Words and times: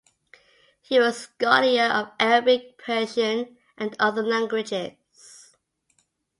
He 0.81 0.97
was 0.99 1.25
Scholar 1.25 1.83
of 1.93 2.11
Arabic 2.19 2.79
Persian 2.79 3.57
and 3.77 3.95
other 3.99 4.23
languages. 4.23 5.55